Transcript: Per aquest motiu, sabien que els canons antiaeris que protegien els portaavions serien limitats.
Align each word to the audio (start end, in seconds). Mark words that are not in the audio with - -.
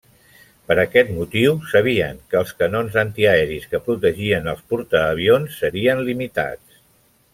Per 0.69 0.75
aquest 0.83 1.09
motiu, 1.17 1.51
sabien 1.73 2.23
que 2.31 2.39
els 2.41 2.53
canons 2.61 2.97
antiaeris 3.01 3.67
que 3.75 3.83
protegien 3.91 4.53
els 4.55 4.65
portaavions 4.73 5.61
serien 5.63 6.03
limitats. 6.09 6.81